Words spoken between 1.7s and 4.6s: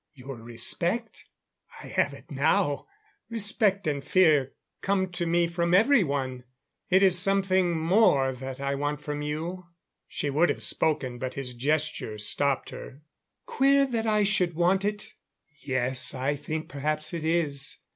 I have it now. Respect and fear